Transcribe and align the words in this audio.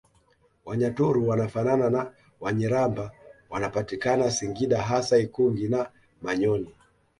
Wanyaturu 0.65 1.27
wanafanana 1.27 1.89
na 1.89 2.13
Wanyiramba 2.39 3.11
wanapatikana 3.49 4.31
singida 4.31 4.81
hasa 4.81 5.17
ikungi 5.17 5.67
na 5.69 5.91
manyoni 6.21 6.69